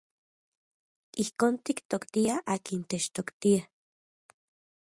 [1.25, 3.61] Ijkon tiktoktiaj akin techtoktia.